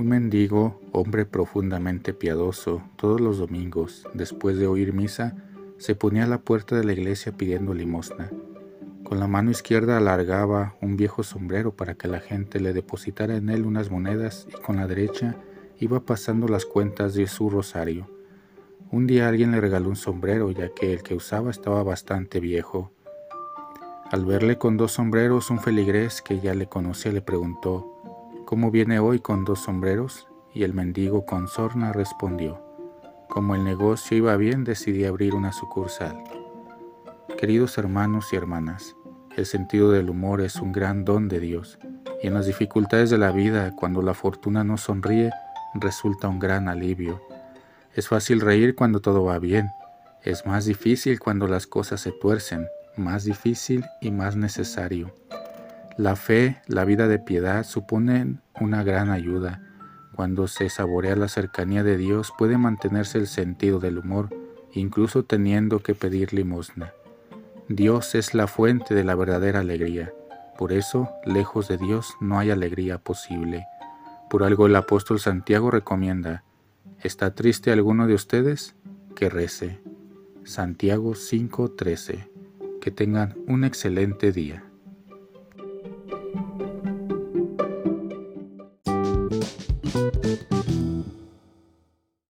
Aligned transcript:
un 0.00 0.08
mendigo, 0.08 0.80
hombre 0.92 1.26
profundamente 1.26 2.14
piadoso, 2.14 2.82
todos 2.96 3.20
los 3.20 3.36
domingos, 3.36 4.08
después 4.14 4.56
de 4.56 4.66
oír 4.66 4.94
misa, 4.94 5.36
se 5.76 5.94
ponía 5.94 6.24
a 6.24 6.26
la 6.26 6.40
puerta 6.40 6.74
de 6.74 6.84
la 6.84 6.94
iglesia 6.94 7.32
pidiendo 7.32 7.74
limosna. 7.74 8.30
Con 9.04 9.20
la 9.20 9.26
mano 9.26 9.50
izquierda 9.50 9.98
alargaba 9.98 10.74
un 10.80 10.96
viejo 10.96 11.22
sombrero 11.22 11.76
para 11.76 11.96
que 11.96 12.08
la 12.08 12.20
gente 12.20 12.60
le 12.60 12.72
depositara 12.72 13.36
en 13.36 13.50
él 13.50 13.66
unas 13.66 13.90
monedas 13.90 14.46
y 14.48 14.62
con 14.62 14.76
la 14.76 14.86
derecha 14.86 15.36
iba 15.78 16.00
pasando 16.00 16.48
las 16.48 16.64
cuentas 16.64 17.12
de 17.12 17.26
su 17.26 17.50
rosario. 17.50 18.08
Un 18.90 19.06
día 19.06 19.28
alguien 19.28 19.50
le 19.50 19.60
regaló 19.60 19.90
un 19.90 19.96
sombrero 19.96 20.50
ya 20.50 20.70
que 20.70 20.94
el 20.94 21.02
que 21.02 21.14
usaba 21.14 21.50
estaba 21.50 21.82
bastante 21.82 22.40
viejo. 22.40 22.90
Al 24.10 24.24
verle 24.24 24.56
con 24.56 24.78
dos 24.78 24.92
sombreros, 24.92 25.50
un 25.50 25.60
feligrés 25.60 26.22
que 26.22 26.40
ya 26.40 26.54
le 26.54 26.66
conocía 26.68 27.12
le 27.12 27.20
preguntó, 27.20 27.99
¿Cómo 28.50 28.72
viene 28.72 28.98
hoy 28.98 29.20
con 29.20 29.44
dos 29.44 29.60
sombreros? 29.60 30.26
Y 30.52 30.64
el 30.64 30.74
mendigo 30.74 31.24
con 31.24 31.46
sorna 31.46 31.92
respondió, 31.92 32.60
como 33.28 33.54
el 33.54 33.62
negocio 33.62 34.16
iba 34.16 34.36
bien 34.36 34.64
decidí 34.64 35.04
abrir 35.04 35.36
una 35.36 35.52
sucursal. 35.52 36.24
Queridos 37.38 37.78
hermanos 37.78 38.32
y 38.32 38.36
hermanas, 38.36 38.96
el 39.36 39.46
sentido 39.46 39.92
del 39.92 40.10
humor 40.10 40.40
es 40.40 40.56
un 40.56 40.72
gran 40.72 41.04
don 41.04 41.28
de 41.28 41.38
Dios, 41.38 41.78
y 42.24 42.26
en 42.26 42.34
las 42.34 42.46
dificultades 42.46 43.08
de 43.08 43.18
la 43.18 43.30
vida, 43.30 43.72
cuando 43.76 44.02
la 44.02 44.14
fortuna 44.14 44.64
no 44.64 44.78
sonríe, 44.78 45.30
resulta 45.74 46.26
un 46.26 46.40
gran 46.40 46.68
alivio. 46.68 47.22
Es 47.94 48.08
fácil 48.08 48.40
reír 48.40 48.74
cuando 48.74 48.98
todo 48.98 49.22
va 49.22 49.38
bien, 49.38 49.70
es 50.24 50.44
más 50.44 50.64
difícil 50.64 51.20
cuando 51.20 51.46
las 51.46 51.68
cosas 51.68 52.00
se 52.00 52.10
tuercen, 52.10 52.66
más 52.96 53.22
difícil 53.22 53.84
y 54.00 54.10
más 54.10 54.34
necesario. 54.34 55.14
La 56.00 56.16
fe, 56.16 56.62
la 56.66 56.86
vida 56.86 57.08
de 57.08 57.18
piedad 57.18 57.62
suponen 57.62 58.40
una 58.58 58.82
gran 58.82 59.10
ayuda. 59.10 59.60
Cuando 60.16 60.48
se 60.48 60.70
saborea 60.70 61.14
la 61.14 61.28
cercanía 61.28 61.82
de 61.82 61.98
Dios 61.98 62.32
puede 62.38 62.56
mantenerse 62.56 63.18
el 63.18 63.26
sentido 63.26 63.80
del 63.80 63.98
humor, 63.98 64.30
incluso 64.72 65.26
teniendo 65.26 65.80
que 65.80 65.94
pedir 65.94 66.32
limosna. 66.32 66.94
Dios 67.68 68.14
es 68.14 68.32
la 68.32 68.46
fuente 68.46 68.94
de 68.94 69.04
la 69.04 69.14
verdadera 69.14 69.60
alegría. 69.60 70.10
Por 70.56 70.72
eso, 70.72 71.10
lejos 71.26 71.68
de 71.68 71.76
Dios 71.76 72.14
no 72.18 72.38
hay 72.38 72.50
alegría 72.50 72.96
posible. 72.96 73.66
Por 74.30 74.42
algo 74.42 74.64
el 74.64 74.76
apóstol 74.76 75.20
Santiago 75.20 75.70
recomienda, 75.70 76.44
¿está 77.02 77.34
triste 77.34 77.72
alguno 77.72 78.06
de 78.06 78.14
ustedes? 78.14 78.74
Que 79.14 79.28
rece. 79.28 79.82
Santiago 80.44 81.14
5:13. 81.14 82.30
Que 82.80 82.90
tengan 82.90 83.36
un 83.46 83.64
excelente 83.64 84.32
día. 84.32 84.64